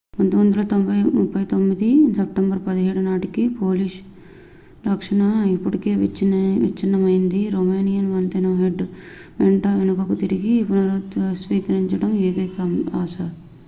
[0.13, 1.89] 1939
[2.15, 3.97] సెప్టెంబరు 17 నాటికి పోలిష్
[4.85, 8.83] రక్షణ అప్పటికే విచ్ఛిన్నమైంది రోమేనియన్ వంతెన హెడ్
[9.39, 12.57] వెంట వెనుకకు తిరిగి పునర్వ్యవస్థీకరించడానికి ఏకైక
[12.97, 13.15] ఆశ